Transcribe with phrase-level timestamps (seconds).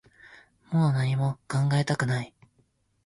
[0.71, 2.33] もう何も考えたくない